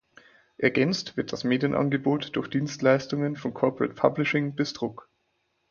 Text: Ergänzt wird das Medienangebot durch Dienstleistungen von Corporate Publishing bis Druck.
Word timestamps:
Ergänzt 0.57 1.15
wird 1.15 1.31
das 1.31 1.43
Medienangebot 1.43 2.35
durch 2.35 2.47
Dienstleistungen 2.47 3.35
von 3.35 3.53
Corporate 3.53 3.93
Publishing 3.93 4.55
bis 4.55 4.73
Druck. 4.73 5.07